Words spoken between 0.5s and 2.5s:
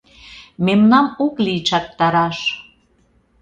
Мемнам ок лий чактараш.